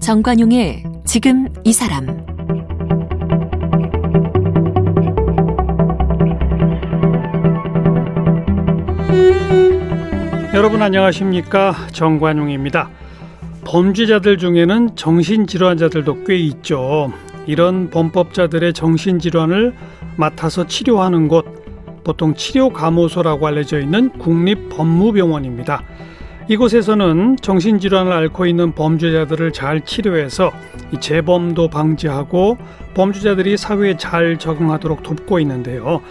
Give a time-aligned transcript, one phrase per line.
[0.00, 2.06] 정관용의 지금 이 사람
[10.54, 12.90] 여러분 안녕하십니까 정관용입니다.
[13.64, 17.10] 범죄자들 중에는 정신질환자들도 꽤 있죠.
[17.46, 19.74] 이런 범법자들의 정신질환을
[20.16, 21.44] 맡아서 치료하는 곳
[22.04, 25.82] 보통 치료감호소라고 알려져 있는 국립법무병원입니다.
[26.48, 30.52] 이곳에서는 정신질환을 앓고 있는 범죄자들을 잘 치료해서
[31.00, 32.58] 재범도 방지하고
[32.94, 36.02] 범죄자들이 사회에 잘 적응하도록 돕고 있는데요.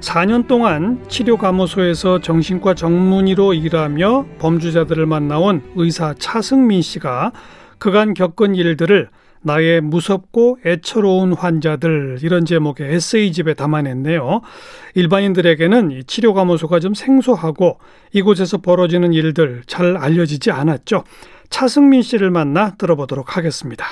[0.00, 7.32] 4년 동안 치료감호소에서 정신과 전문의로 일하며 범죄자들을 만나온 의사 차승민 씨가
[7.78, 9.08] 그간 겪은 일들을
[9.42, 14.40] 나의 무섭고 애처로운 환자들 이런 제목의 에세이집에 담아냈네요.
[14.94, 17.78] 일반인들에게는 치료감호소가 좀 생소하고
[18.12, 21.04] 이곳에서 벌어지는 일들 잘 알려지지 않았죠.
[21.50, 23.86] 차승민 씨를 만나 들어보도록 하겠습니다.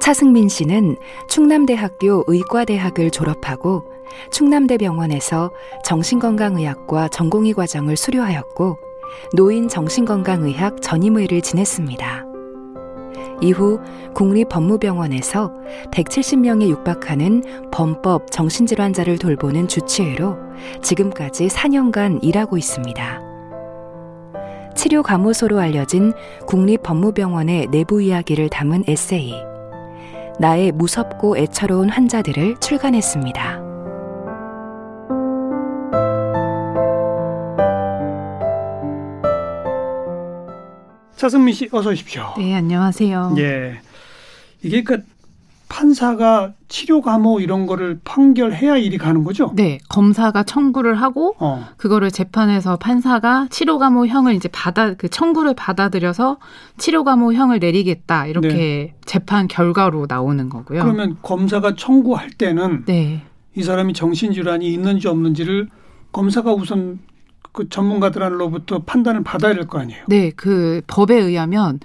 [0.00, 0.96] 차승민 씨는
[1.28, 3.84] 충남대학교 의과대학을 졸업하고
[4.30, 5.52] 충남대병원에서
[5.84, 8.91] 정신건강의학과 전공의 과정을 수료하였고
[9.34, 12.26] 노인 정신건강의학 전임의를 지냈습니다.
[13.40, 13.80] 이후
[14.14, 15.52] 국립법무병원에서
[15.90, 20.36] 170명에 육박하는 범법 정신질환자를 돌보는 주치의로
[20.80, 23.20] 지금까지 4년간 일하고 있습니다.
[24.76, 26.12] 치료 감호소로 알려진
[26.46, 29.34] 국립법무병원의 내부 이야기를 담은 에세이
[30.38, 33.71] 나의 무섭고 애처로운 환자들을 출간했습니다.
[41.22, 42.34] 차승민 씨 어서 오십시오.
[42.36, 43.36] 네, 안녕하세요.
[43.38, 43.78] 예.
[44.60, 45.04] 이게 그
[45.68, 49.52] 판사가 치료 감호 이런 거를 판결해야 일이 가는 거죠?
[49.54, 51.64] 네, 검사가 청구를 하고 어.
[51.76, 56.38] 그거를 재판에서 판사가 치료 감호형을 이제 받아 그 청구를 받아들여서
[56.76, 58.94] 치료 감호형을 내리겠다 이렇게 네.
[59.04, 60.82] 재판 결과로 나오는 거고요.
[60.82, 63.22] 그러면 검사가 청구할 때는 네.
[63.54, 65.68] 이 사람이 정신 질환이 있는지 없는지를
[66.10, 66.98] 검사가 우선
[67.52, 70.04] 그 전문가들로부터 판단을 받아야 될 거 아니에요.
[70.08, 71.80] 네, 그 법에 의하면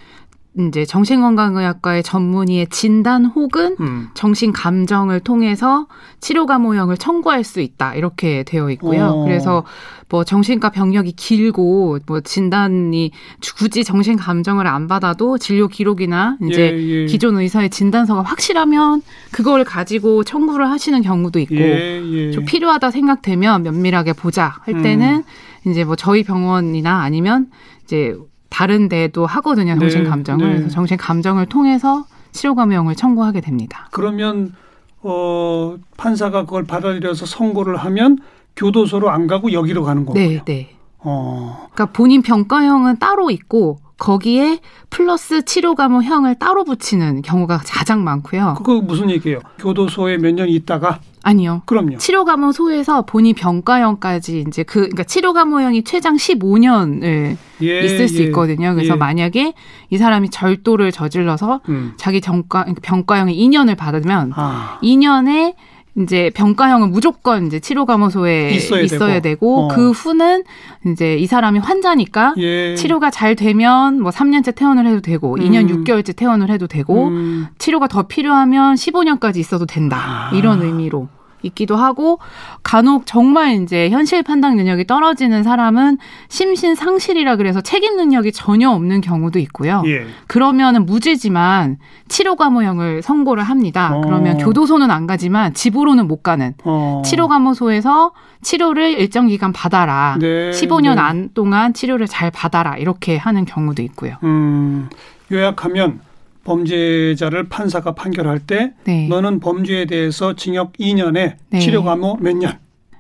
[0.60, 4.08] 이제 정신건강의학과의 전문의의 진단 혹은 음.
[4.16, 5.86] 정신 감정을 통해서
[6.20, 9.06] 치료 감호형을 청구할 수 있다 이렇게 되어 있고요.
[9.06, 9.24] 어.
[9.26, 9.66] 그래서
[10.10, 13.12] 뭐 정신과 병력이 길고 뭐 진단이
[13.56, 17.06] 굳이 정신 감정을 안 받아도 진료 기록이나 이제 예, 예.
[17.06, 22.32] 기존 의사의 진단서가 확실하면 그걸 가지고 청구를 하시는 경우도 있고 예, 예.
[22.32, 25.24] 좀 필요하다 생각되면 면밀하게 보자 할 때는 음.
[25.72, 27.50] 이제 뭐 저희 병원이나 아니면
[27.84, 28.16] 이제
[28.50, 29.74] 다른 데도 하거든요.
[29.74, 30.46] 네, 정신 감정을.
[30.46, 30.58] 네, 네.
[30.60, 33.88] 그래서 정신 감정을 통해서 치료 감형을 청구하게 됩니다.
[33.92, 34.54] 그러면
[35.02, 38.18] 어 판사가 그걸 받아들여서 선고를 하면
[38.56, 40.22] 교도소로 안 가고 여기로 가는 거고요.
[40.22, 40.76] 네, 네.
[41.00, 41.68] 어.
[41.74, 48.56] 그러니까 본인 평가형은 따로 있고 거기에 플러스 치료 감호형을 따로 붙이는 경우가 가장 많고요.
[48.58, 49.40] 그거 무슨 얘기예요?
[49.60, 51.62] 교도소에 몇 년 있다가 아니요.
[51.66, 51.98] 그럼요.
[51.98, 58.22] 치료 감호 소에서 본인 병가형까지 이제 그 그러니까 치료 감호형이 최장 15년을 예, 있을 수
[58.22, 58.28] 예.
[58.28, 58.74] 있거든요.
[58.74, 58.98] 그래서 예.
[58.98, 59.54] 만약에
[59.90, 61.94] 이 사람이 절도를 저질러서 음.
[61.98, 64.80] 자기 정가 그러니까 병가형이 2년을 받으면 아.
[64.82, 65.56] 2년에
[65.98, 69.68] 이제 병가형은 무조건 이제 치료 감호소에 있어야, 있어야 되고, 되고 어.
[69.70, 70.44] 그 후는
[70.86, 72.76] 이제 이 사람이 환자니까 예.
[72.76, 75.40] 치료가 잘 되면 뭐 3년째 퇴원을 해도 되고 음.
[75.40, 77.48] 2년 6개월째 퇴원을 해도 되고 음.
[77.58, 80.30] 치료가 더 필요하면 15년까지 있어도 된다.
[80.32, 80.36] 아.
[80.36, 81.10] 이런 의미로
[81.44, 82.20] 있기도 하고
[82.64, 85.98] 간혹 정말 이제 현실 판단 능력이 떨어지는 사람은
[86.30, 89.84] 심신 상실이라 그래서 책임 능력이 전혀 없는 경우도 있고요.
[89.86, 90.06] 예.
[90.28, 91.78] 그러면은 무죄지만
[92.08, 93.96] 치료 감호형을 선고를 합니다.
[93.96, 94.02] 어.
[94.02, 97.02] 그러면 교도소는 안 가지만 집으로는 못 가는 어.
[97.06, 100.18] 치료 감호소에서 치료를 일정 기간 받아라.
[100.20, 100.52] 네.
[100.52, 101.02] 15년 네.
[101.02, 102.78] 안 동안 치료를 잘 받아라.
[102.78, 104.16] 이렇게 하는 경우도 있고요.
[104.24, 104.90] 음,
[105.32, 106.00] 요약하면
[106.48, 109.08] 범죄자를 판사가 판결할 때 네.
[109.10, 111.60] 너는 범죄에 대해서 징역 2년에 네.
[111.60, 112.54] 치료 감호 몇 년?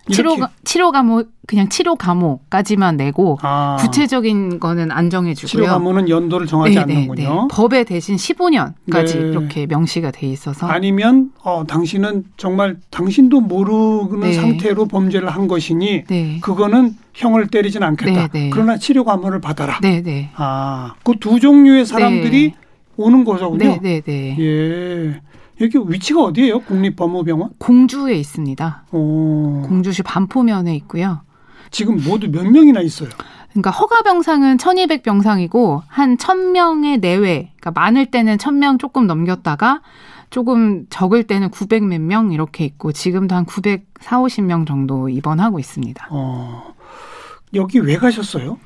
[0.10, 3.75] 치료 치료 감호 그냥 치료 감호까지만 내고 아.
[3.80, 5.48] 구체적인 거는 안 정해 주고요.
[5.50, 7.42] 치료 감호는 연도를 정하지 네, 네 않는군요.
[7.42, 7.48] 네.
[7.51, 14.33] 법에 대신 15년까지 이렇게 명시가 돼 있어서 아니면 어 당신은 정말 당신도 모르는 네.
[14.33, 16.39] 상태로 범죄를 한 것이니 네.
[16.42, 18.30] 그거는 형을 때리진 않겠다.
[18.51, 19.80] 그러나 치료 감호를 받아라.
[19.81, 22.54] 네, 아, 그 두 종류의 사람들이
[22.97, 23.63] 오는 거죠군요.
[23.63, 24.35] 네, 네, 네.
[24.39, 25.21] 예.
[25.61, 26.59] 여기 위치가 어디예요?
[26.61, 27.51] 국립법무병원?
[27.57, 28.83] 공주에 있습니다.
[28.91, 29.61] 오.
[29.65, 31.21] 공주시 반포면에 있고요.
[31.71, 33.09] 지금 모두 몇 명이나 있어요?
[33.51, 37.51] 그러니까 허가 병상은 1,200 병상이고 한 1,000명의 내외.
[37.59, 39.81] 그러니까 많을 때는 1,000명 조금 넘겼다가
[40.29, 45.57] 조금 적을 때는 900 몇 명 이렇게 있고 지금도 한 900, 4, 50명 정도 입원하고
[45.59, 46.07] 있습니다.
[46.11, 46.73] 어.
[47.55, 48.57] 여기 왜 가셨어요?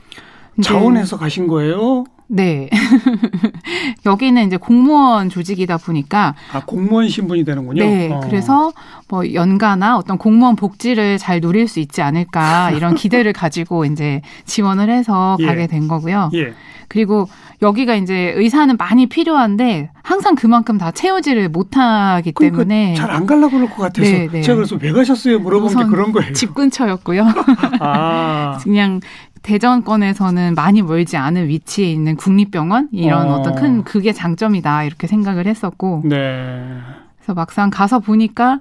[0.62, 2.04] 자원해서 가신 거예요?
[2.34, 2.70] 네.
[4.06, 7.84] 여기는 이제 공무원 조직이다 보니까 아 공무원 신분이 되는군요.
[7.84, 8.10] 네.
[8.10, 8.22] 어.
[8.22, 8.72] 그래서
[9.10, 14.90] 뭐 연가나 어떤 공무원 복지를 잘 누릴 수 있지 않을까 이런 기대를 가지고 이제 지원을
[14.90, 15.46] 해서 예.
[15.46, 16.32] 가게 된 거고요.
[16.34, 16.54] 예.
[16.88, 17.28] 그리고
[17.62, 23.70] 여기가 이제 의사는 많이 필요한데 항상 그만큼 다 채우지를 못하기 그러니까 때문에 잘안 가려고 그럴
[23.70, 24.42] 것 같아서 네, 네.
[24.42, 26.34] 제가 그래서 왜 가셨어요 물어본 게 그런 거예요.
[26.34, 27.28] 집 근처였고요.
[27.80, 28.58] 아.
[28.64, 29.00] 그냥
[29.42, 33.42] 대전권에서는 많이 멀지 않은 위치에 있는 국립병원 이런 어.
[33.42, 36.78] 떤 큰 그게 장점이다 이렇게 생각을 했었고 네.
[37.18, 38.60] 그래서 막상 가서 보니까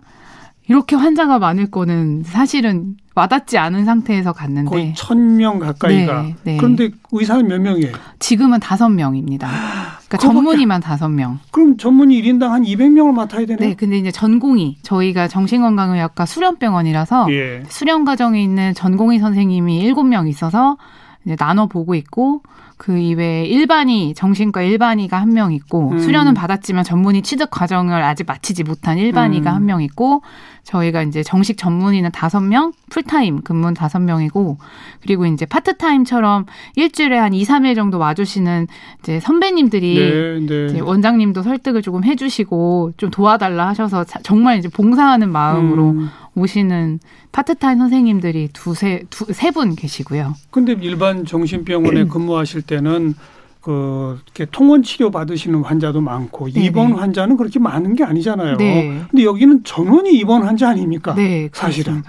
[0.69, 6.57] 이렇게 환자가 많을 거는 사실은 와닿지 않은 상태에서 갔는데 거의 천 명 가까이가 네, 네.
[6.57, 7.93] 그런데 의사는 몇 명이에요?
[8.19, 9.49] 지금은 다섯 명입니다.
[10.11, 11.39] 그러니까 전문의만 다섯 명.
[11.53, 13.69] 그럼 전문의 1인당 한 200명을 맡아야 되네요.
[13.69, 17.63] 네, 근데 이제 전공의 저희가 정신건강의학과 수련병원이라서 예.
[17.69, 20.77] 수련 과정에 있는 전공의 선생님이 일곱 명 있어서
[21.25, 22.43] 이제 나눠 보고 있고
[22.77, 25.99] 그 이외에 일반이 정신과 일반이가 한 명 있고 음.
[26.01, 29.55] 수련은 받았지만 전문의 취득 과정을 아직 마치지 못한 일반이가 음.
[29.57, 30.23] 한명 있고
[30.65, 34.59] 저희가 이제 정식 전문의는 다섯 명, 풀타임 근무 다섯 명이고
[35.03, 36.47] 그리고 이제 파트타임처럼
[36.77, 38.67] 일주일에 한 2, 3일 정도 와주시는
[39.01, 40.67] 이제 선배님들이 네, 네.
[40.67, 46.11] 이제 원장님도 설득을 조금 해주시고 좀 도와달라 하셔서 정말 이제 봉사하는 마음으로 음.
[46.41, 47.01] 오시는
[47.33, 50.35] 파트타임 선생님들이 두세 두 세 분 계시고요.
[50.51, 53.15] 근데 일반 정신병원에 근무하실 때는
[53.61, 56.67] 그 이렇게 통원 치료 받으시는 환자도 많고 네네.
[56.67, 58.57] 입원 환자는 그렇게 많은 게 아니잖아요.
[58.57, 59.03] 네.
[59.11, 61.15] 근데 여기는 전원이 입원 환자 아닙니까?
[61.15, 62.03] 네, 사실은.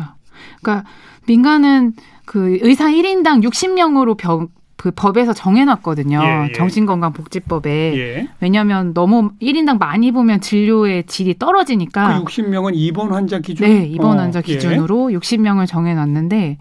[0.61, 0.89] 그러니까
[1.27, 1.93] 민간은
[2.25, 4.47] 그 의사 1인당 60명으로 병,
[4.81, 6.19] 그 법에서 정해놨거든요.
[6.23, 6.51] 예, 예.
[6.53, 7.69] 정신건강복지법에.
[7.99, 8.27] 예.
[8.39, 12.23] 왜냐하면 너무 1인당 많이 보면 진료의 질이 떨어지니까.
[12.23, 13.67] 그 60명은 입원 환자 기준?
[13.67, 16.57] 네, 입원 환자 어, 기준으로 60명을 정해놨는데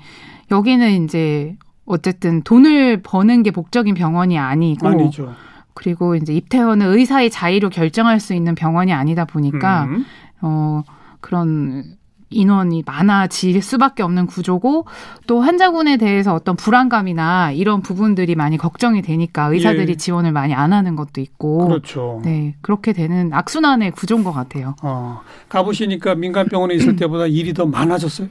[0.51, 1.57] 여기는 이제
[1.87, 5.33] 어쨌든 돈을 버는 게 목적인 병원이 아니고 아니죠.
[5.73, 10.05] 그리고 이제 입퇴원은 의사의 자의로 결정할 수 있는 병원이 아니다 보니까 음.
[10.43, 10.83] 어
[11.21, 11.97] 그런
[12.31, 14.87] 인원이 많아질 수밖에 없는 구조고
[15.27, 19.97] 또 환자군에 대해서 어떤 불안감이나 이런 부분들이 많이 걱정이 되니까 의사들이 예.
[19.97, 22.21] 지원을 많이 안 하는 것도 있고 그렇죠.
[22.25, 24.77] 네 그렇게 되는 악순환의 구조인 것 같아요.
[24.83, 28.29] 어, 가보시니까 민간 병원에 있을 때보다 일이 더 많아졌어요?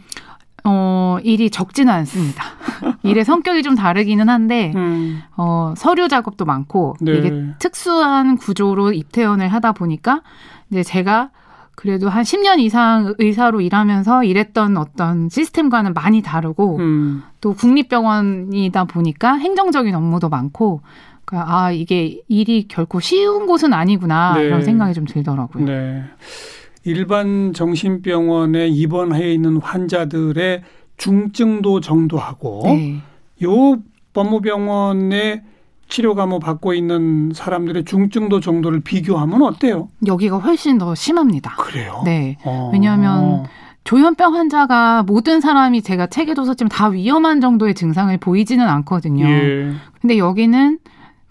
[0.64, 2.44] 어, 일이 적지는 않습니다.
[3.04, 5.22] 일의 성격이 좀 다르기는 한데, 음.
[5.38, 7.14] 어, 서류 작업도 많고, 네.
[7.14, 10.22] 이게 특수한 구조로 입퇴원을 하다 보니까,
[10.70, 11.30] 이제 제가
[11.80, 17.24] 그래도 한 10년 이상 의사로 일하면서 일했던 어떤 시스템과는 많이 다르고, 음.
[17.40, 20.82] 또 국립병원이다 보니까 행정적인 업무도 많고,
[21.24, 24.44] 그러니까 아, 이게 일이 결코 쉬운 곳은 아니구나, 네.
[24.44, 25.64] 이런 생각이 좀 들더라고요.
[25.64, 26.04] 네.
[26.84, 30.64] 일반 정신병원에 입원해 있는 환자들의
[30.98, 32.98] 중증도 정도하고 네.
[33.42, 33.78] 요
[34.12, 35.44] 법무병원에
[35.90, 39.90] 치료 감호 받고 있는 사람들의 중증도 정도를 비교하면 어때요?
[40.06, 41.56] 여기가 훨씬 더 심합니다.
[41.58, 42.04] 그래요?
[42.06, 42.38] 네.
[42.46, 42.70] 어.
[42.72, 43.46] 왜냐하면
[43.84, 49.28] 조현병 환자가 모든 사람이 제가 책에도 썼지만 다 위험한 정도의 증상을 보이지는 않거든요.
[49.28, 49.74] 예.
[50.00, 50.78] 근데 여기는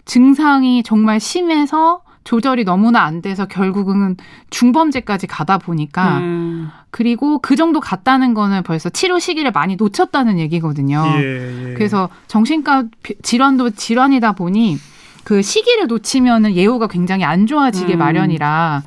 [0.03, 4.15] 증상이 정말 심해서 조절이 너무나 안 돼서 결국은
[4.51, 6.69] 중범죄까지 가다 보니까 음.
[6.91, 11.03] 그리고 그 정도 갔다는 거는 벌써 치료 시기를 많이 놓쳤다는 얘기거든요.
[11.17, 11.73] 예, 예.
[11.73, 12.83] 그래서 정신과
[13.23, 14.77] 질환도 질환이다 보니
[15.23, 17.97] 그 시기를 놓치면은 예후가 굉장히 안 좋아지게 음.
[17.97, 18.83] 마련이라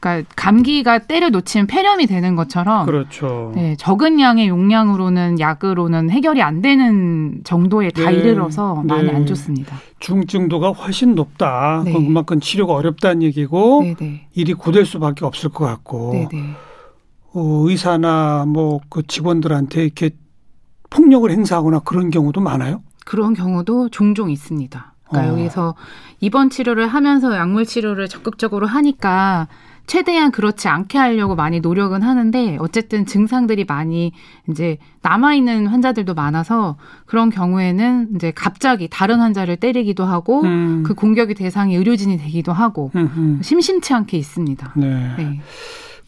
[0.00, 3.52] 그러니까 감기가 때를 놓치면 폐렴이 되는 것처럼 그렇죠.
[3.54, 8.16] 네, 적은 양의 용량으로는 약으로는 해결이 안 되는 정도에 다 네.
[8.16, 8.94] 이르러서 네.
[8.94, 9.76] 많이 안 좋습니다.
[9.98, 11.82] 중증도가 훨씬 높다.
[11.84, 11.92] 네.
[11.92, 14.28] 그만큼 치료가 어렵다는 얘기고 네, 네.
[14.34, 16.28] 일이 고될 수밖에 없을 것 같고 네,
[17.34, 20.10] 어, 의사나 뭐 그 직원들한테 이렇게
[20.90, 22.82] 폭력을 행사하거나 그런 경우도 많아요.
[23.04, 24.94] 그런 경우도 종종 있습니다.
[25.08, 25.38] 그러니까 어.
[25.38, 25.74] 여기서
[26.20, 29.48] 입원 치료를 하면서 약물 치료를 적극적으로 하니까
[29.88, 34.12] 최대한 그렇지 않게 하려고 많이 노력은 하는데 어쨌든 증상들이 많이
[34.48, 36.76] 이제 남아 있는 환자들도 많아서
[37.06, 40.82] 그런 경우에는 이제 갑자기 다른 환자를 때리기도 하고 음.
[40.86, 43.42] 그 공격의 대상이 의료진이 되기도 하고 음흠.
[43.42, 44.74] 심심치 않게 있습니다.
[44.76, 45.14] 네.
[45.16, 45.40] 네.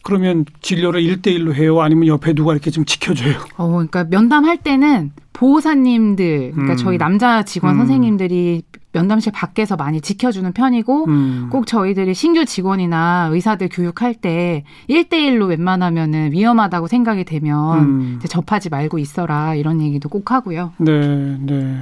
[0.03, 1.81] 그러면 진료를 일대일로 해요?
[1.81, 3.35] 아니면 옆에 누가 이렇게 좀 지켜줘요?
[3.57, 6.77] 어, 그러니까 면담할 때는 보호사님들, 그러니까 음.
[6.77, 7.77] 저희 남자 직원 음.
[7.79, 11.49] 선생님들이 면담실 밖에서 많이 지켜주는 편이고 음.
[11.51, 18.19] 꼭 저희들이 신규 직원이나 의사들 교육할 때 1대1로 웬만하면은 위험하다고 생각이 되면 음.
[18.27, 20.73] 접하지 말고 있어라 이런 얘기도 꼭 하고요.
[20.77, 21.77] 네, 네.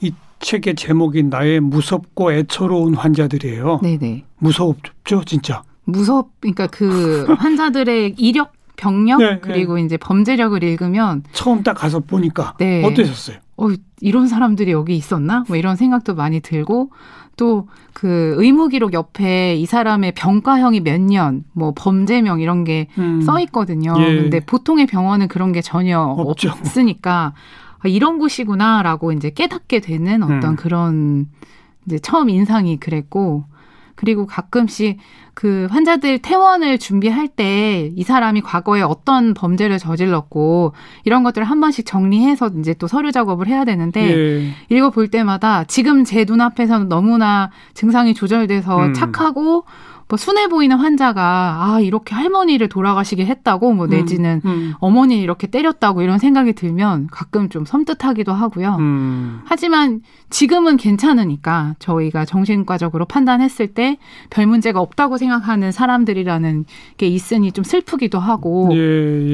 [0.00, 3.80] 이 책의 제목이 나의 무섭고 애처로운 환자들이에요.
[3.82, 4.24] 네, 네.
[4.38, 5.62] 무섭죠, 진짜.
[5.84, 9.40] 무섭 그러니까 그 환자들의 이력 병력 네, 네.
[9.40, 9.82] 그리고 네.
[9.82, 12.84] 이제 범죄력을 읽으면 처음 딱 가서 보니까 네.
[12.84, 13.38] 어떠셨어요?
[13.56, 13.68] 어,
[14.00, 15.44] 이런 사람들이 여기 있었나?
[15.48, 16.90] 뭐 이런 생각도 많이 들고
[17.36, 23.40] 또 그 의무 기록 옆에 이 사람의 병가형이 몇 년, 뭐 범죄명 이런 게써 음.
[23.44, 23.94] 있거든요.
[23.98, 24.16] 예.
[24.20, 26.50] 근데 보통의 병원은 그런 게 전혀 없죠.
[26.50, 27.32] 없으니까
[27.78, 30.56] 아, 이런 곳이구나라고 이제 깨닫게 되는 어떤 음.
[30.56, 31.26] 그런
[31.86, 33.44] 이제 처음 인상이 그랬고
[33.96, 34.98] 그리고 가끔씩
[35.34, 40.72] 그 환자들 퇴원을 준비할 때 이 사람이 과거에 어떤 범죄를 저질렀고
[41.04, 44.74] 이런 것들을 한 번씩 정리해서 이제 또 서류 작업을 해야 되는데 예.
[44.74, 48.94] 읽어볼 때마다 지금 제 눈앞에서는 너무나 증상이 조절돼서 음.
[48.94, 49.64] 착하고
[50.08, 51.22] 뭐 순해 보이는 환자가
[51.74, 54.74] 아 이렇게 할머니를 돌아가시게 했다고 뭐 음, 내지는 음, 음.
[54.78, 58.76] 어머니 이렇게 때렸다고 이런 생각이 들면 가끔 좀 섬뜩하기도 하고요.
[58.78, 59.40] 음.
[59.44, 63.98] 하지만 지금은 괜찮으니까 저희가 정신과적으로 판단했을 때
[64.30, 66.64] 별 문제가 없다고 생각하는 사람들이라는
[66.98, 68.70] 게 있으니 좀 슬프기도 하고.
[68.72, 68.78] 예,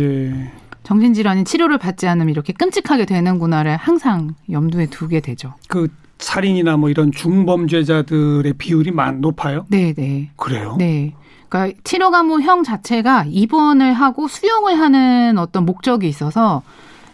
[0.00, 0.52] 예.
[0.84, 5.54] 정신질환인 치료를 받지 않으면 이렇게 끔찍하게 되는구나를 항상 염두에 두게 되죠.
[5.68, 5.88] 그
[6.22, 9.66] 살인이나 뭐 이런 중범죄자들의 비율이 많 높아요?
[9.68, 10.30] 네, 네.
[10.36, 10.76] 그래요?
[10.78, 11.14] 네.
[11.48, 16.62] 그러니까 치료 감호형 자체가 입원을 하고 수용을 하는 어떤 목적이 있어서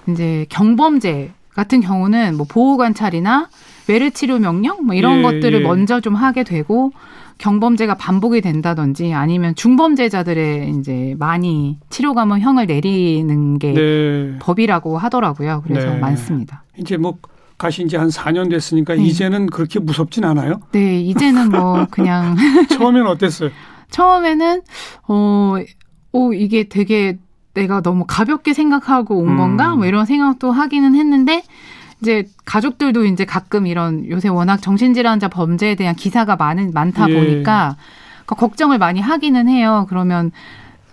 [0.09, 3.49] 이제 경범죄 같은 경우는 뭐 보호 관찰이나
[3.89, 5.65] 외래 치료 명령 뭐 이런 예, 것들을 예.
[5.65, 6.93] 먼저 좀 하게 되고
[7.39, 14.39] 경범죄가 반복이 된다든지 아니면 중범죄자들의 이제 많이 치료 감호형을 내리는 게 네.
[14.41, 15.63] 법이라고 하더라고요.
[15.67, 15.99] 그래서 네.
[15.99, 16.63] 많습니다.
[16.77, 17.17] 이제 뭐
[17.59, 19.03] 가신 지 한 4년 됐으니까 네.
[19.03, 20.61] 이제는 그렇게 무섭진 않아요?
[20.73, 22.37] 네, 이제는 뭐 그냥
[22.71, 23.51] 처음에는 어땠어요?
[23.91, 24.63] 처음에는
[25.09, 25.55] 어,
[26.13, 27.19] 오 이게 되게
[27.55, 29.37] 내가 너무 가볍게 생각하고 온 음.
[29.37, 29.75] 건가?
[29.75, 31.43] 뭐 이런 생각도 하기는 했는데
[32.01, 37.15] 이제 가족들도 이제 가끔 이런 요새 워낙 정신질환자 범죄에 대한 기사가 많은 많다 예.
[37.15, 37.77] 보니까
[38.27, 39.87] 걱정을 많이 하기는 해요.
[39.89, 40.31] 그러면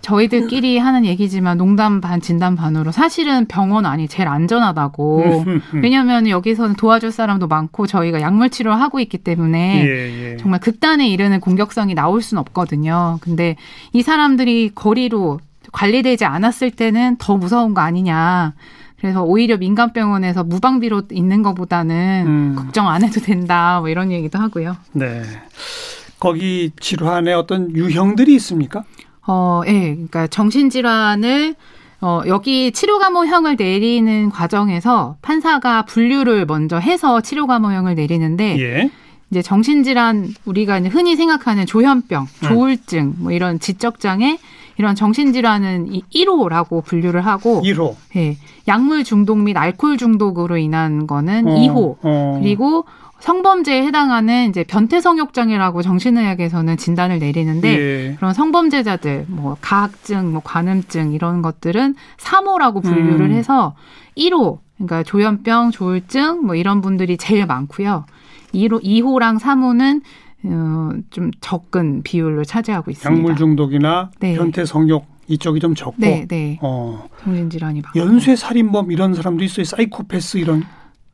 [0.00, 5.44] 저희들끼리 하는 얘기지만 농담 반 진담 반으로 사실은 병원 안이 제일 안전하다고
[5.82, 10.36] 왜냐하면 여기서는 도와줄 사람도 많고 저희가 약물 치료를 하고 있기 때문에 예, 예.
[10.36, 13.18] 정말 극단에 이르는 공격성이 나올 수는 없거든요.
[13.20, 13.56] 근데
[13.92, 15.40] 이 사람들이 거리로
[15.72, 18.54] 관리되지 않았을 때는 더 무서운 거 아니냐.
[18.98, 22.54] 그래서 오히려 민간 병원에서 무방비로 있는 것보다는 음.
[22.56, 23.80] 걱정 안 해도 된다.
[23.80, 24.76] 뭐 이런 얘기도 하고요.
[24.92, 25.22] 네.
[26.18, 28.84] 거기 질환에 어떤 유형들이 있습니까?
[29.26, 29.92] 어, 예.
[29.94, 31.54] 그러니까 정신질환을
[32.00, 38.90] 어, 여기 치료감호형을 내리는 과정에서 판사가 분류를 먼저 해서 치료감호형을 내리는데 예.
[39.30, 42.48] 이제 정신질환 우리가 흔히 생각하는 조현병, 네.
[42.48, 44.38] 조울증, 뭐 이런 지적 장애
[44.78, 47.96] 이런 정신질환은 이 1호라고 분류를 하고 1호.
[48.16, 48.36] 예.
[48.68, 51.96] 약물 중독 및 알코올 중독으로 인한 거는 어, 2호.
[52.02, 52.38] 어.
[52.40, 52.84] 그리고
[53.26, 58.14] 성범죄에 해당하는 이제 변태 성욕 장애라고 정신의학에서는 진단을 내리는데 예.
[58.14, 63.32] 그런 성범죄자들 뭐 가학증, 뭐 관음증 이런 것들은 3호라고 분류를 음.
[63.32, 63.74] 해서
[64.16, 68.04] 1호 그러니까 조현병, 조울증 뭐 이런 분들이 제일 많고요.
[68.54, 70.02] 2호, 2호랑 3호는
[70.44, 73.12] 어, 좀 적은 비율을 차지하고 있습니다.
[73.12, 74.36] 약물 중독이나 네.
[74.36, 75.96] 변태 성욕 이쪽이 좀 적고.
[75.98, 76.60] 네, 네.
[76.62, 77.08] 어.
[77.24, 77.98] 정신질환이 많고.
[77.98, 79.64] 연쇄 살인범 이런 사람도 있어요.
[79.64, 80.62] 사이코패스 이런.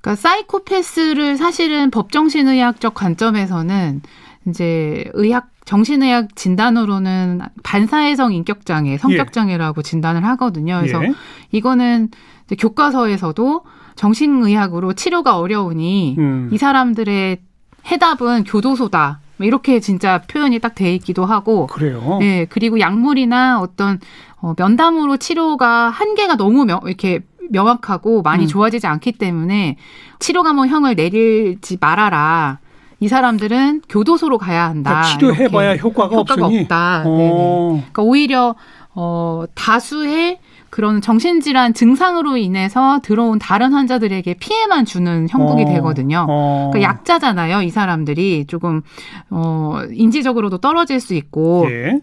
[0.03, 4.03] 그러니까 사이코패스를 사실은 법정신의학적 관점에서는
[4.49, 9.83] 이제 의학 정신의학 진단으로는 반사회성 인격장애, 성격장애라고 예.
[9.83, 10.81] 진단을 하거든요.
[10.81, 11.13] 그래서 예.
[11.53, 12.09] 이거는
[12.47, 16.51] 이제 교과서에서도 정신의학으로 치료가 어려우니 음.
[16.53, 17.39] 이 사람들의
[17.87, 19.21] 해답은 교도소다.
[19.37, 21.69] 뭐 이렇게 진짜 표현이 딱 돼 있기도 하고.
[21.69, 22.19] 그래요.
[22.19, 22.47] 네.
[22.49, 24.01] 그리고 약물이나 어떤
[24.41, 28.49] 어, 면담으로 치료가 한계가 너무 명, 이렇게 명확하고 많이 음.
[28.49, 29.77] 좋아지지 않기 때문에
[30.19, 32.59] 치료 감호형을 내리지 말아라.
[33.01, 35.03] 이 사람들은 교도소로 가야 한다.
[35.19, 36.47] 그러니까 치료해봐야 효과가, 효과가.
[36.47, 37.03] 없다.
[37.05, 38.55] 그러니까 오히려
[38.95, 40.39] 어, 다수의
[40.71, 46.27] 그런 정신질환 증상으로 인해서 들어온 다른 환자들에게 피해만 주는 형국이 어, 되거든요.
[46.29, 46.71] 어.
[46.73, 47.63] 그러니까 약자잖아요.
[47.63, 48.81] 이 사람들이 조금
[49.29, 51.99] 어, 인지적으로도 떨어질 수 있고 예.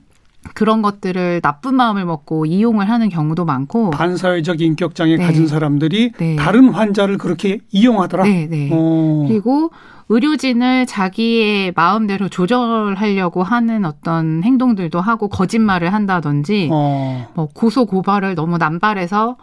[0.53, 5.25] 그런 것들을 나쁜 마음을 먹고 이용을 하는 경우도 많고 반사회적 인격 장애 네.
[5.25, 6.35] 가진 사람들이 네.
[6.35, 8.23] 다른 환자를 그렇게 이용하더라.
[8.23, 8.69] 네, 네.
[8.71, 9.25] 어.
[9.27, 9.71] 그리고
[10.09, 17.27] 의료진을 자기의 마음대로 조절하려고 하는 어떤 행동들도 하고 거짓말을 한다든지 어.
[17.35, 19.37] 뭐 고소 고발을 너무 남발해서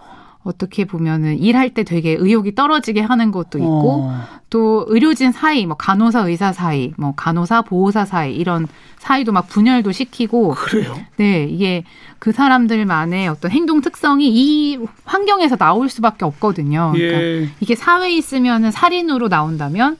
[0.47, 4.23] 어떻게 보면은 일할 때 되게 의욕이 떨어지게 하는 것도 있고 어.
[4.49, 9.91] 또 의료진 사이, 뭐 간호사 의사 사이, 뭐 간호사 보호사 사이 이런 사이도 막 분열도
[9.91, 10.97] 시키고 그래요?
[11.17, 11.83] 네, 이게
[12.21, 16.93] 그 사람들만의 어떤 행동 특성이 이 환경에서 나올 수밖에 없거든요.
[16.95, 17.49] 그러니까 예.
[17.59, 19.97] 이게 사회에 있으면은 살인으로 나온다면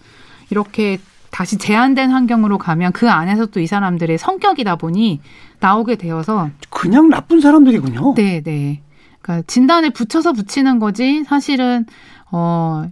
[0.51, 0.99] 이렇게
[1.33, 5.21] 다시 제한된 환경으로 가면 그 안에서 또 이 사람들의 성격이다 보니
[5.59, 8.15] 나오게 되어서 그냥 나쁜 사람들이군요.
[8.15, 8.81] 네, 네.
[9.27, 11.85] 그러니까 진단을 붙여서 붙이는 거지 사실은
[12.31, 12.89] 어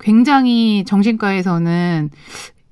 [0.00, 2.10] 굉장히 정신과에서는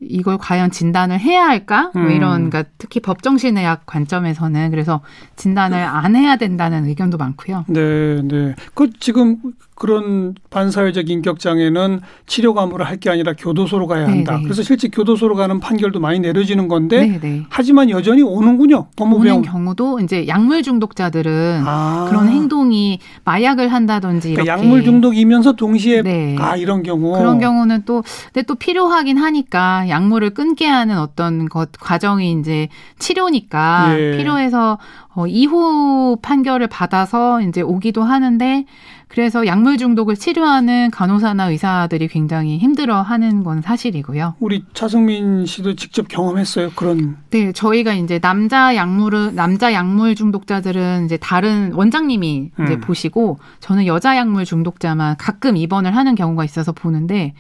[0.09, 1.91] 이걸 과연 진단을 해야 할까?
[1.95, 2.11] 뭐 음.
[2.11, 5.01] 이런, 그러니까 특히 법정신의학 관점에서는 그래서
[5.37, 7.65] 진단을 안 해야 된다는 의견도 많고요.
[7.69, 8.55] 네, 네.
[8.75, 9.39] 그 지금
[9.75, 14.35] 그런 반사회적 인격 장애는 치료 과목을 할게 아니라 교도소로 가야 한다.
[14.35, 14.45] 네네.
[14.45, 17.47] 그래서 실제 교도소로 가는 판결도 많이 내려지는 건데 네네.
[17.49, 18.87] 하지만 여전히 오는군요.
[18.95, 22.07] 법무병 오는 경우도 이제 약물 중독자들은 아.
[22.09, 26.37] 그런 행동이 마약을 한다든지 그러니까 약물 중독이면서 동시에 네.
[26.39, 31.71] 아 이런 경우 그런 경우는 또 근데 또 필요하긴 하니까 약물을 끊게 하는 어떤 것
[31.79, 32.69] 과정이 이제
[32.99, 34.17] 치료니까 예.
[34.17, 34.79] 필요해서
[35.15, 38.65] 어, 이후 판결을 받아서 이제 오기도 하는데
[39.09, 44.37] 그래서 약물 중독을 치료하는 간호사나 의사들이 굉장히 힘들어하는 건 사실이고요.
[44.41, 47.19] 우리 차승민 씨도 직접 경험했어요 그런?
[47.29, 52.65] 네, 저희가 이제 남자 약물을 남자 약물 중독자들은 이제 다른 원장님이 음.
[52.65, 57.35] 이제 보시고 저는 여자 약물 중독자만 가끔 입원을 하는 경우가 있어서 보는데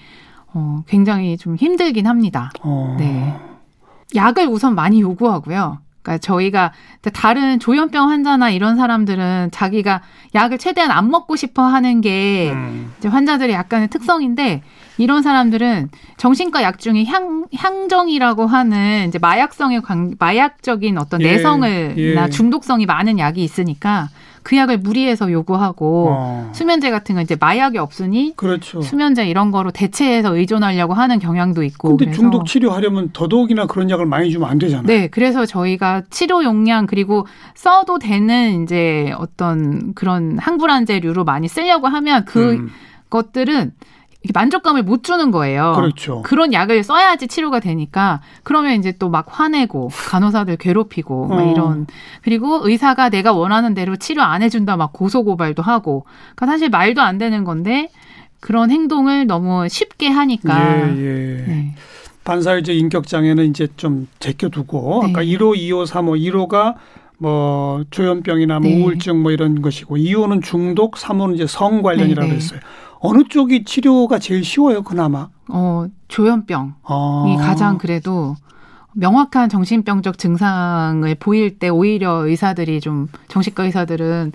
[0.54, 2.50] 어, 굉장히 좀 힘들긴 합니다.
[2.62, 2.96] 어.
[2.98, 3.34] 네.
[4.14, 5.78] 약을 우선 많이 요구하고요.
[6.02, 6.72] 그러니까 저희가
[7.12, 10.02] 다른 조현병 환자나 이런 사람들은 자기가
[10.34, 12.92] 약을 최대한 안 먹고 싶어 하는 게 음.
[12.98, 14.62] 이제 환자들의 약간의 특성인데
[14.98, 21.94] 이런 사람들은 정신과 약 중에 향 향정이라고 하는 이제 마약성의 관, 마약적인 어떤 예, 내성을
[21.96, 22.14] 예.
[22.14, 24.08] 나 중독성이 많은 약이 있으니까
[24.42, 26.50] 그 약을 무리해서 요구하고 어.
[26.52, 28.82] 수면제 같은 건 이제 마약이 없으니 그렇죠.
[28.82, 31.96] 수면제 이런 거로 대체해서 의존하려고 하는 경향도 있고.
[31.96, 34.86] 근데 중독 치료하려면 더더욱이나 그런 약을 많이 주면 안 되잖아요.
[34.86, 42.24] 네, 그래서 저희가 치료 용량 그리고 써도 되는 이제 어떤 그런 항불안제류로 많이 쓰려고 하면
[42.24, 42.70] 그 음.
[43.10, 43.72] 것들은
[44.32, 45.72] 만족감을 못 주는 거예요.
[45.74, 46.22] 그렇죠.
[46.22, 51.28] 그런 약을 써야지 치료가 되니까 그러면 이제 또 막 화내고 간호사들 괴롭히고 어.
[51.28, 51.86] 막 이런
[52.22, 57.02] 그리고 의사가 내가 원하는 대로 치료 안 해준다 막 고소 고발도 하고 그러니까 사실 말도
[57.02, 57.90] 안 되는 건데
[58.40, 60.88] 그런 행동을 너무 쉽게 하니까.
[60.88, 61.44] 예, 예.
[61.46, 61.74] 네.
[62.24, 65.10] 반사회적 인격 장애는 이제 좀 제껴두고 네.
[65.10, 66.74] 아까 1호, 2호, 3호, 1호가
[67.18, 68.82] 뭐 조현병이나 뭐 네.
[68.82, 72.36] 우울증 뭐 이런 것이고 2호는 중독, 3호는 이제 성 관련이라고 네, 네.
[72.36, 72.60] 했어요.
[73.04, 75.28] 어느 쪽이 치료가 제일 쉬워요, 그나마?
[75.48, 77.36] 어, 조현병이 아.
[77.40, 78.36] 가장 그래도
[78.94, 84.32] 명확한 정신병적 증상을 보일 때 오히려 의사들이 좀 정신과 의사들은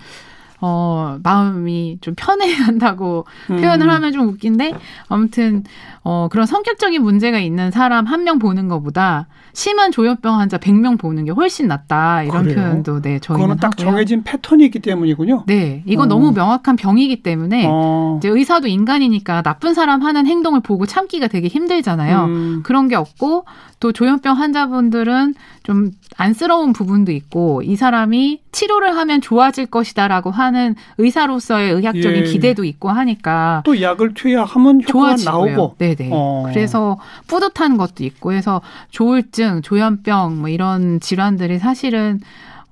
[0.59, 3.57] 어, 마음이 좀 편해야 한다고 음.
[3.57, 4.73] 표현을 하면 좀 웃긴데,
[5.07, 5.63] 아무튼,
[6.03, 11.25] 어, 그런 성격적인 문제가 있는 사람 한 명 보는 것보다 심한 조현병 환자 100명 보는
[11.25, 12.23] 게 훨씬 낫다.
[12.23, 12.55] 이런 그래요?
[12.57, 13.85] 표현도 네, 저희는 그거는 딱 하고요.
[13.91, 15.43] 정해진 패턴이 있기 때문이군요.
[15.47, 15.81] 네.
[15.85, 16.15] 이건 어.
[16.15, 18.17] 너무 명확한 병이기 때문에 어.
[18.19, 22.25] 이제 의사도 인간이니까 나쁜 사람 하는 행동을 보고 참기가 되게 힘들잖아요.
[22.25, 22.63] 음.
[22.63, 23.45] 그런 게 없고
[23.79, 25.33] 또 조현병 환자분들은
[25.67, 32.23] 좀 안쓰러운 부분도 있고 이 사람이 치료를 하면 좋아질 것이다라고 하는 의사로서의 의학적인 예.
[32.23, 36.45] 기대도 있고 하니까 또 약을 투여하면 효과가 나오고 네네 어.
[36.47, 42.21] 그래서 뿌듯한 것도 있고 해서 조울증 조현병 뭐 이런 질환들이 사실은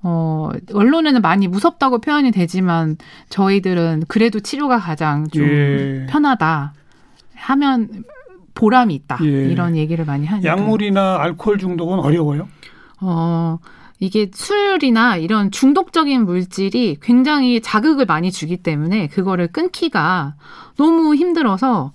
[0.02, 2.96] 어, 언론에는 많이 무섭다고 표현이 되지만
[3.28, 6.06] 저희들은 그래도 치료가 가장 좀 예.
[6.08, 6.72] 편하다
[7.34, 7.88] 하면
[8.54, 9.18] 보람이 있다.
[9.22, 9.26] 예.
[9.26, 10.48] 이런 얘기를 많이 하니까.
[10.48, 12.48] 약물이나 알코올 중독은 어려워요?
[13.00, 13.58] 어,
[13.98, 20.34] 이게 술이나 이런 중독적인 물질이 굉장히 자극을 많이 주기 때문에 그거를 끊기가
[20.76, 21.92] 너무 힘들어서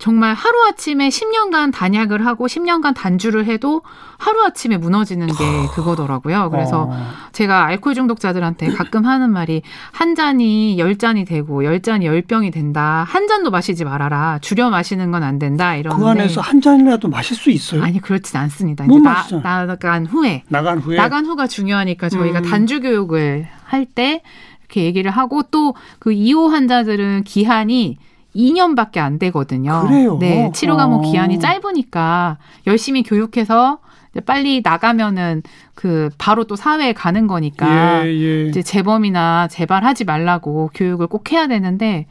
[0.00, 3.82] 정말 하루아침에 10년간 단약을 하고 10년간 단주를 해도
[4.18, 5.34] 하루아침에 무너지는 게
[5.74, 6.48] 그거더라고요.
[6.50, 7.06] 그래서 어.
[7.32, 9.60] 제가 알코올 중독자들한테 가끔 하는 말이
[9.92, 13.04] 한 잔이 열 잔이 되고 열 잔이 열 병이 된다.
[13.08, 14.38] 한 잔도 마시지 말아라.
[14.40, 15.76] 줄여 마시는 건 안 된다.
[15.76, 17.82] 이런그 안에서 한 잔이라도 마실 수 있어요?
[17.82, 18.86] 아니 그렇진 않습니다.
[18.86, 18.98] 이제
[19.42, 22.44] 나, 나간 후에 나간 후에 나간 후가 중요하니까 저희가 음.
[22.44, 24.22] 단주 교육을 할 때
[24.62, 27.98] 이렇게 얘기를 하고 또 그 2호 환자들은 기한이
[28.34, 29.84] 2년밖에 안 되거든요.
[29.86, 30.18] 그래요?
[30.18, 31.10] 네, 치료 과목 어.
[31.10, 33.78] 기한이 짧으니까 열심히 교육해서
[34.26, 35.42] 빨리 나가면은
[35.74, 38.46] 그 바로 또 사회에 가는 거니까 예, 예.
[38.46, 42.06] 이제 재범이나 재발하지 말라고 교육을 꼭 해야 되는데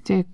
[0.00, 0.24] 이제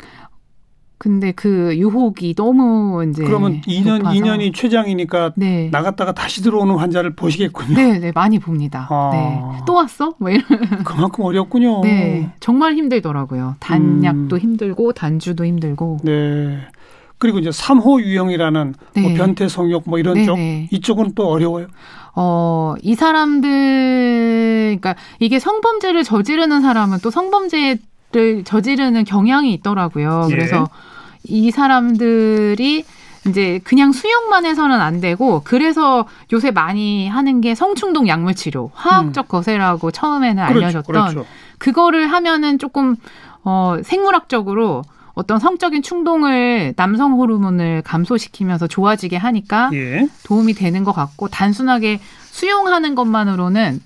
[0.98, 4.18] 근데 그 유혹이 너무 이제 그러면 2년 높아서.
[4.18, 5.68] 2년이 최장이니까 네.
[5.70, 7.74] 나갔다가 다시 들어오는 환자를 보시겠군요.
[7.74, 8.86] 네, 네 많이 봅니다.
[8.90, 9.10] 아.
[9.12, 9.64] 네.
[9.66, 10.14] 또 왔어?
[10.18, 10.44] 뭐 이런.
[10.84, 11.82] 그만큼 어렵군요.
[11.82, 13.56] 네, 정말 힘들더라고요.
[13.60, 14.40] 단약도 음.
[14.40, 15.98] 힘들고 단주도 힘들고.
[16.02, 16.60] 네.
[17.18, 19.00] 그리고 이제 3호 유형이라는 뭐 네.
[19.02, 20.68] 뭐 변태 성욕 뭐 이런 네, 쪽 네.
[20.70, 21.66] 이쪽은 또 어려워요.
[22.14, 27.78] 어, 이 사람들 그러니까 이게 성범죄를 저지르는 사람은 또 성범죄
[28.16, 30.28] 를 저지르는 경향이 있더라고요.
[30.30, 30.34] 예.
[30.34, 30.68] 그래서
[31.24, 32.84] 이 사람들이
[33.28, 39.26] 이제 그냥 수용만 해서는 안 되고 그래서 요새 많이 하는 게 성충동 약물 치료, 화학적
[39.26, 39.28] 음.
[39.28, 41.26] 거세라고 처음에는 그렇죠, 알려졌던 그렇죠.
[41.58, 42.96] 그거를 하면은 조금
[43.44, 44.82] 어 생물학적으로
[45.16, 50.06] 어떤 성적인 충동을 남성 호르몬을 감소시키면서 좋아지게 하니까 예.
[50.24, 52.00] 도움이 되는 것 같고 단순하게
[52.30, 53.80] 수용하는 것만으로는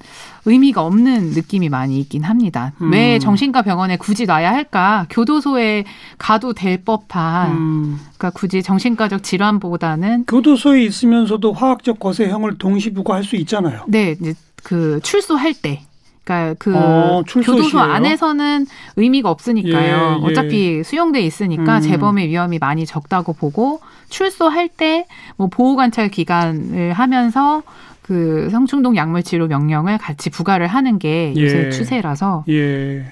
[0.45, 2.73] 의미가 없는 느낌이 많이 있긴 합니다.
[2.83, 2.93] 음.
[2.93, 5.07] 왜 정신과 병원에 굳이 놔야 할까?
[5.09, 5.85] 교도소에
[6.19, 8.01] 가도 될 법한, 음.
[8.19, 13.85] 그러니까 굳이 정신과적 질환보다는 교도소에 있으면서도 화학적 거세형을 동시 부과할 수 있잖아요.
[13.87, 14.17] 네,
[14.65, 15.83] 그 출소할 때.
[16.25, 20.19] 그러니까 그 어, 교도소 안에서는 의미가 없으니까요.
[20.21, 20.31] 예, 예.
[20.31, 21.81] 어차피 수용돼 있으니까 음.
[21.81, 25.07] 재범의 위험이 많이 적다고 보고 출소할 때
[25.37, 27.63] 뭐 보호 관찰 기간을 하면서
[28.03, 31.71] 그 성충동 약물 치료 명령을 같이 부과를 하는 게 요새 예.
[31.71, 32.45] 추세라서.
[32.49, 33.07] 예.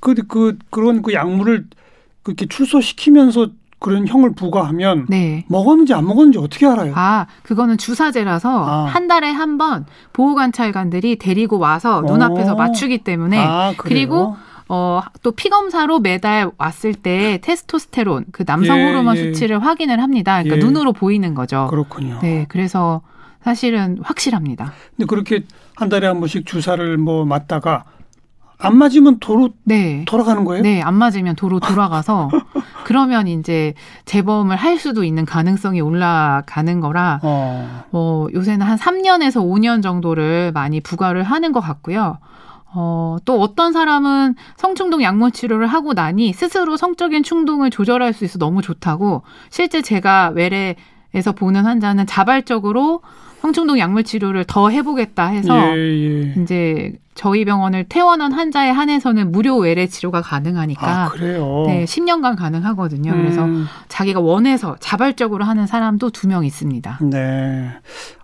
[0.00, 1.64] 그, 그, 그런 그 약물을
[2.22, 3.48] 그렇게 출소시키면서
[3.84, 5.44] 그런 형을 부과하면 네.
[5.48, 6.94] 먹었는지 안 먹었는지 어떻게 알아요?
[6.96, 8.84] 아, 그거는 주사제라서 아.
[8.86, 12.56] 한 달에 한 번 보호관찰관들이 데리고 와서 눈앞에서 어.
[12.56, 14.36] 맞추기 때문에 아, 그리고
[14.70, 19.22] 어, 또 피검사로 매달 왔을 때 테스토스테론, 그 남성 예, 호르몬 예.
[19.24, 20.42] 수치를 확인을 합니다.
[20.42, 20.60] 그러니까 예.
[20.66, 21.66] 눈으로 보이는 거죠.
[21.68, 22.20] 그렇군요.
[22.22, 23.02] 네, 그래서
[23.42, 24.72] 사실은 확실합니다.
[24.96, 25.44] 근데 그렇게
[25.76, 27.84] 한 달에 한 번씩 주사를 뭐 맞다가
[28.66, 30.04] 안 맞으면 도로 네.
[30.06, 30.62] 돌아가는 거예요?
[30.62, 32.30] 네, 안 맞으면 도로 돌아가서
[32.84, 33.74] 그러면 이제
[34.04, 37.84] 재범을 할 수도 있는 가능성이 올라가는 거라 어.
[37.90, 42.18] 뭐 요새는 한 3년에서 5년 정도를 많이 부과를 하는 것 같고요.
[42.76, 48.38] 어, 또 어떤 사람은 성충동 약물 치료를 하고 나니 스스로 성적인 충동을 조절할 수 있어
[48.38, 50.74] 너무 좋다고 실제 제가 외래
[51.14, 53.00] 에서 보는 환자는 자발적으로
[53.44, 56.34] 성충동 약물 치료를 더 해보겠다 해서 예, 예.
[56.42, 61.64] 이제 저희 병원을 퇴원한 환자에 한해서는 무료 외래 치료가 가능하니까 아, 그래요.
[61.66, 63.12] 네, 10년간 가능하거든요.
[63.12, 63.16] 음.
[63.18, 63.46] 그래서
[63.88, 67.00] 자기가 원해서 자발적으로 하는 사람도 두 명 있습니다.
[67.02, 67.68] 네.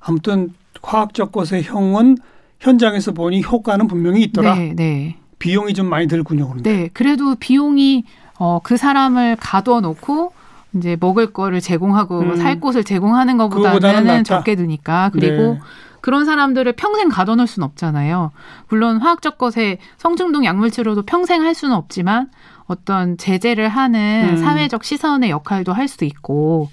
[0.01, 2.17] 아무튼 화학적 것의 형은
[2.59, 4.55] 현장에서 보니 효과는 분명히 있더라.
[4.55, 5.17] 네, 네.
[5.39, 6.49] 비용이 좀 많이 들군요.
[6.49, 6.73] 그런데.
[6.75, 6.89] 네.
[6.95, 8.05] 그래도 비용이
[8.39, 10.33] 어, 그 사람을 가둬 놓고
[10.75, 12.37] 이제 먹을 거를 제공하고 음.
[12.37, 15.61] 살 곳을 제공하는 것보다는 적게 드니까 그리고 네.
[16.01, 18.31] 그런 사람들을 평생 가둬놓을 수는 없잖아요.
[18.69, 22.31] 물론 화학적 것에 성충동 약물 치료도 평생 할 수는 없지만
[22.67, 24.37] 어떤 제재를 하는 음.
[24.37, 26.71] 사회적 시선의 역할도 할 수도 있고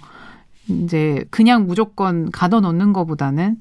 [0.67, 3.57] 이제 그냥 무조건 가둬놓는 것보다는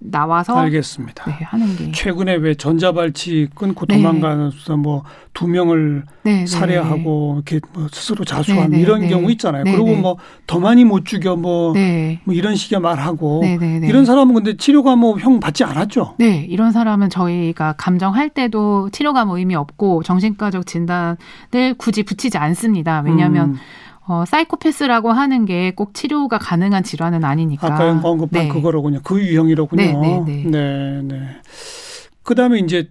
[0.00, 1.24] 나와서 알겠습니다.
[1.26, 3.96] 네, 하는 게 최근에 왜 전자발찌 끊고 네.
[3.96, 9.64] 도망가서 뭐두 명을 네, 네, 살해하고 이렇게 뭐 스스로 자수한 네, 이런 경우 있잖아요.
[9.64, 10.16] 그리고 뭐
[10.46, 11.72] 더 많이 못 죽여 뭐,
[12.24, 13.42] 뭐 이런 식의 말하고
[13.82, 16.14] 이런 사람은 근데 치료가 뭐 형 받지 않았죠?
[16.18, 21.16] 네, 이런 사람은 저희가 감정할 때도 치료가 뭐 의미 없고 정신과적 진단을
[21.78, 23.02] 굳이 붙이지 않습니다.
[23.04, 23.56] 왜냐하면 음.
[24.06, 27.66] 어, 사이코패스라고 하는 게 꼭 치료가 가능한 질환은 아니니까.
[27.66, 28.48] 아까 언급한 네.
[28.48, 29.00] 그거로군요.
[29.02, 29.82] 그 유형이로군요.
[29.82, 30.44] 네, 네, 네.
[30.44, 31.28] 네, 네.
[32.22, 32.88] 그다음에 이제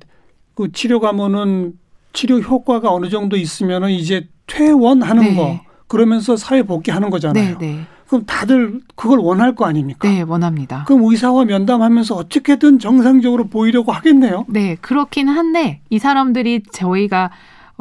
[0.56, 1.74] 그 치료 가면은
[2.14, 5.36] 치료 효과가 어느 정도 있으면은 이제 퇴원하는 네.
[5.36, 7.58] 거 그러면서 사회 복귀하는 거잖아요.
[7.58, 7.80] 네, 네.
[8.08, 10.08] 그럼 다들 그걸 원할 거 아닙니까?
[10.08, 10.84] 네, 원합니다.
[10.86, 14.46] 그럼 의사와 면담하면서 어떻게든 정상적으로 보이려고 하겠네요.
[14.50, 17.32] 네, 그렇긴 한데 이 사람들이 저희가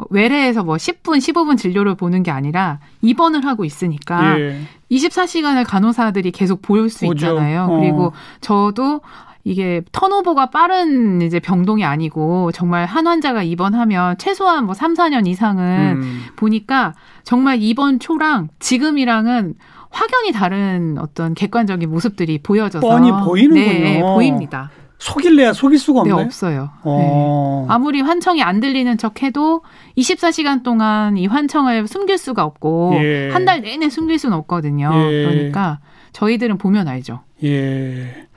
[0.09, 4.61] 외래에서 뭐 10분, 15분 진료를 보는 게 아니라 입원을 하고 있으니까 예.
[4.91, 7.05] 24시간을 간호사들이 계속 보일 수.
[7.05, 7.67] 있잖아요.
[7.69, 7.79] 어.
[7.79, 9.01] 그리고 저도
[9.43, 16.01] 이게 턴오버가 빠른 이제 병동이 아니고 정말 한 환자가 입원하면 최소한 뭐 3, 4년 이상은
[16.01, 16.21] 음.
[16.35, 19.55] 보니까 정말 입원 초랑 지금이랑은
[19.89, 23.61] 확연히 다른 어떤 객관적인 모습들이 보여져서 뻔히 보이는군요.
[23.63, 24.71] 네, 보입니다.
[25.03, 26.15] 속일래야 속일 수가 없네.
[26.15, 26.69] 네, 없어요.
[26.83, 27.65] 어.
[27.67, 27.73] 네.
[27.73, 29.61] 아무리 환청이 안 들리는 척 해도
[29.97, 33.29] 24시간 동안 이 환청을 숨길 수가 없고 예.
[33.31, 34.89] 한달 내내 숨길 수는 없거든요.
[34.93, 35.25] 예.
[35.25, 35.79] 그러니까
[36.13, 37.19] 저희들은 보면 알죠.
[37.43, 38.27] 예.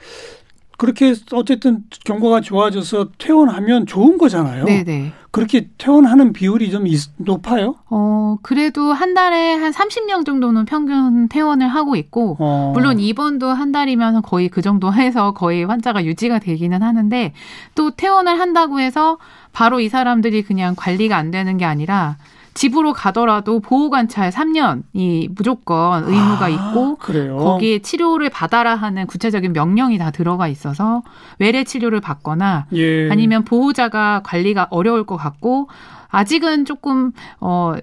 [0.76, 4.64] 그렇게 어쨌든 경과가 좋아져서 퇴원하면 좋은 거잖아요.
[4.64, 5.12] 네네.
[5.30, 6.86] 그렇게 퇴원하는 비율이 좀
[7.18, 7.74] 높아요?
[7.90, 12.72] 어, 그래도 한 달에 한 30명 정도는 평균 퇴원을 하고 있고, 어.
[12.74, 17.32] 물론 입원도 한 달이면 거의 그 정도 해서 거의 환자가 유지가 되기는 하는데,
[17.74, 19.18] 또 퇴원을 한다고 해서
[19.52, 22.16] 바로 이 사람들이 그냥 관리가 안 되는 게 아니라,
[22.56, 27.36] 집으로 가더라도 보호 관찰 3년이 무조건 의무가 아, 있고 그래요?
[27.36, 31.02] 거기에 치료를 받아라 하는 구체적인 명령이 다 들어가 있어서
[31.38, 33.10] 외래 치료를 받거나 예.
[33.10, 35.68] 아니면 보호자가 관리가 어려울 것 같고
[36.08, 37.74] 아직은 조금 어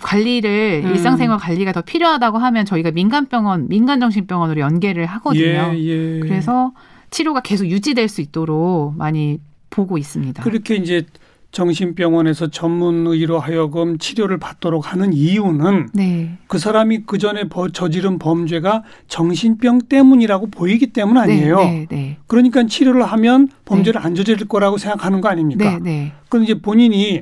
[0.00, 0.90] 관리를 음.
[0.90, 5.72] 일상생활 관리가 더 필요하다고 하면 저희가 민간병원, 민간정신병원으로 연계를 하거든요.
[5.74, 6.20] 예, 예.
[6.20, 6.72] 그래서
[7.10, 10.42] 치료가 계속 유지될 수 있도록 많이 보고 있습니다.
[10.42, 11.04] 그렇게 이제
[11.52, 16.38] 정신병원에서 전문의로 하여금 치료를 받도록 하는 이유는 네.
[16.48, 21.58] 그 사람이 그 전에 저지른 범죄가 정신병 때문이라고 보이기 때문 아니에요.
[21.58, 22.16] 네, 네, 네.
[22.26, 24.06] 그러니까 치료를 하면 범죄를 네.
[24.06, 25.78] 안 저지를 거라고 생각하는 거 아닙니까?
[25.82, 27.20] 네, 그럼 이제 본인이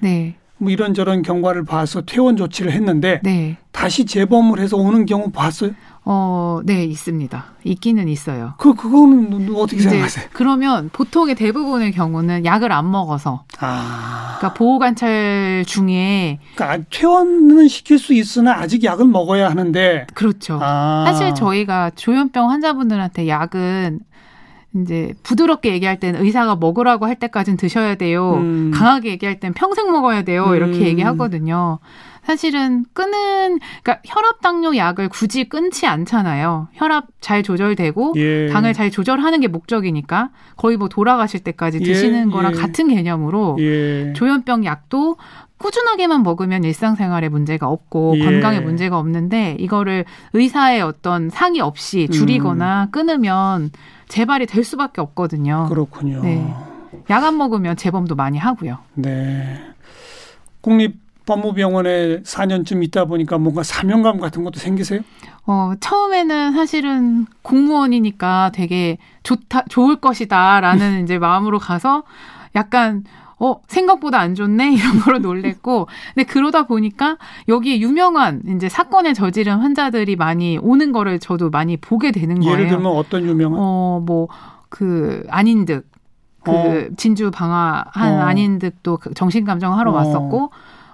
[0.59, 3.21] 뭐 이런저런 경과를 봐서 퇴원 조치를 했는데
[3.73, 5.73] 다시 재범을 해서 오는 경우 봤어요?
[6.12, 7.44] 어, 네, 있습니다.
[7.62, 8.55] 있기는 있어요.
[8.59, 10.27] 그, 그거는 어떻게 생각하세요?
[10.33, 13.44] 그러면 보통의 대부분의 경우는 약을 안 먹어서.
[13.61, 14.35] 아.
[14.38, 16.40] 그러니까 보호관찰 중에.
[16.57, 20.09] 그러니까 퇴원은 시킬 수 있으나 아직 약을 먹어야 하는데.
[20.14, 20.59] 그렇죠.
[20.61, 21.05] 아.
[21.07, 24.01] 사실 저희가 조현병 환자분들한테 약은
[24.75, 28.35] 이제 부드럽게 얘기할 때는 의사가 먹으라고 할 때까지는 드셔야 돼요.
[28.35, 28.73] 음.
[28.75, 30.57] 강하게 얘기할 때는 평생 먹어야 돼요.
[30.57, 30.83] 이렇게 음.
[30.83, 31.79] 얘기하거든요.
[32.24, 36.68] 사실은 끊은 그러니까 혈압 당뇨 약을 굳이 끊지 않잖아요.
[36.72, 38.48] 혈압 잘 조절되고 예.
[38.48, 42.33] 당을 잘 조절하는 게 목적이니까 거의 뭐 돌아가실 때까지 예, 드시는 예.
[42.33, 44.12] 거랑 같은 개념으로 예.
[44.14, 45.16] 조현병 약도
[45.59, 48.24] 꾸준하게만 먹으면 일상생활에 문제가 없고 예.
[48.24, 52.90] 건강에 문제가 없는데 이거를 의사의 어떤 상의 없이 줄이거나 음.
[52.90, 53.70] 끊으면
[54.09, 55.66] 재발이 될 수밖에 없거든요.
[55.68, 56.22] 그렇군요.
[56.22, 56.54] 네.
[57.09, 58.78] 약 안 먹으면 재범도 많이 하고요.
[58.94, 59.61] 네.
[60.61, 60.96] 국립
[61.31, 65.01] 법무병원에 4년쯤 있다 보니까 뭔가 사명감 같은 것도 생기세요?
[65.47, 72.03] 어, 처음에는 사실은 공무원이니까 되게 좋다, 좋을 것이다 라는 이제 마음으로 가서
[72.57, 73.05] 약간
[73.38, 74.75] 어, 생각보다 안 좋네?
[74.75, 75.87] 이런 거로 놀랬고.
[76.14, 77.16] 근데 그러다 보니까
[77.49, 82.53] 여기에 유명한 이제 사건에 저지른 환자들이 많이 오는 거를 저도 많이 보게 되는 거예요.
[82.53, 83.59] 예를 들면 어떤 유명한?
[83.62, 84.29] 어, 뭐,
[84.69, 85.88] 그, 안인득.
[86.43, 86.85] 그 어.
[86.97, 88.21] 진주 방화한 어.
[88.21, 89.95] 안인득도 그 정신감정 하러 어.
[89.95, 90.51] 왔었고,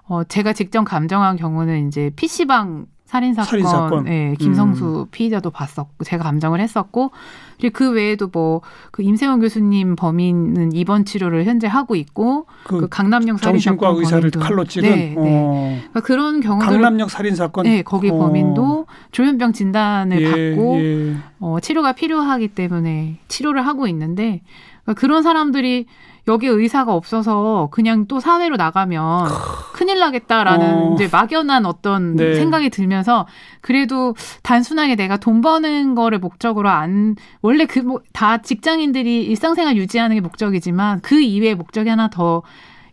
[0.08, 4.08] 어, 제가 직접 감정한 경우는 이제 PC방 살인 사건, 살인 사건.
[4.08, 5.06] 예, 김성수 음.
[5.12, 7.12] 피의자도 봤었고 제가 감정을 했었고
[7.58, 12.88] 그리고 그 외에도 뭐 그 임세원 교수님 범인은 입원 치료를 현재 하고 있고 그, 그
[12.88, 14.40] 강남역 살인 정신과 사건 의사를 범인도.
[14.40, 15.14] 칼로 찌른 네, 네.
[15.18, 15.76] 어.
[15.76, 18.16] 그러니까 그런 경우들 강남역 살인 사건 네 거기 어.
[18.16, 21.16] 범인도 조현병 진단을 예, 받고 예.
[21.40, 24.40] 어, 치료가 필요하기 때문에 치료를 하고 있는데
[24.84, 25.84] 그러니까 그런 사람들이
[26.28, 29.28] 여기 의사가 없어서 그냥 또 사회로 나가면
[29.72, 30.94] 큰일 나겠다라는 어.
[30.94, 32.34] 이제 막연한 어떤 네.
[32.34, 33.26] 생각이 들면서
[33.60, 41.00] 그래도 단순하게 내가 돈 버는 거를 목적으로 안 원래 그뭐다 직장인들이 일상생활 유지하는 게 목적이지만
[41.00, 42.42] 그 이외의 목적이 하나 더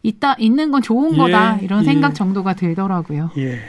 [0.03, 1.85] 있다 있는 건 좋은 예, 거다 이런 예.
[1.85, 3.31] 생각 정도가 들더라고요.
[3.37, 3.59] 예.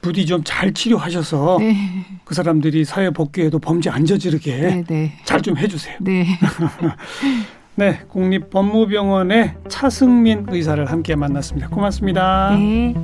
[0.00, 1.76] 부디 좀 잘 치료하셔서 네.
[2.24, 5.12] 그 사람들이 사회 복귀에도 범죄 안 저지르게 네, 네.
[5.24, 5.96] 잘좀 해주세요.
[6.00, 6.26] 네.
[7.74, 11.68] 네, 국립법무병원의 차승민 의사를 함께 만났습니다.
[11.68, 12.54] 고맙습니다.
[12.54, 12.94] 네.